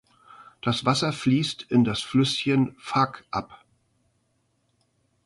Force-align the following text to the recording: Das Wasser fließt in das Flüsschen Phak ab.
Das 0.61 0.83
Wasser 0.83 1.13
fließt 1.13 1.61
in 1.69 1.83
das 1.83 2.01
Flüsschen 2.01 2.75
Phak 2.79 3.23
ab. 3.29 3.63